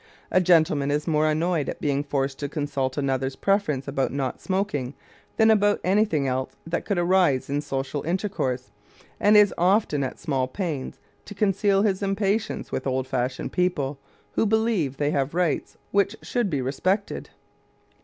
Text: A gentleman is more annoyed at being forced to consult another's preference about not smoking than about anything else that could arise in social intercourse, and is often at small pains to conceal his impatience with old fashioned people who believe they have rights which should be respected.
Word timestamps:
A 0.31 0.41
gentleman 0.41 0.89
is 0.89 1.05
more 1.05 1.27
annoyed 1.29 1.69
at 1.69 1.79
being 1.79 2.03
forced 2.03 2.39
to 2.39 2.49
consult 2.49 2.97
another's 2.97 3.35
preference 3.35 3.87
about 3.87 4.11
not 4.11 4.41
smoking 4.41 4.95
than 5.37 5.51
about 5.51 5.79
anything 5.83 6.27
else 6.27 6.55
that 6.65 6.85
could 6.85 6.97
arise 6.97 7.51
in 7.51 7.61
social 7.61 8.01
intercourse, 8.01 8.71
and 9.19 9.37
is 9.37 9.53
often 9.59 10.03
at 10.03 10.17
small 10.17 10.47
pains 10.47 10.99
to 11.25 11.35
conceal 11.35 11.83
his 11.83 12.01
impatience 12.01 12.71
with 12.71 12.87
old 12.87 13.05
fashioned 13.05 13.51
people 13.51 13.99
who 14.31 14.47
believe 14.47 14.97
they 14.97 15.11
have 15.11 15.35
rights 15.35 15.77
which 15.91 16.15
should 16.23 16.49
be 16.49 16.61
respected. 16.63 17.29